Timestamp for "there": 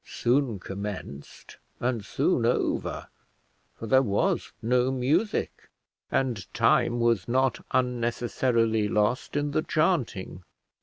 3.85-4.01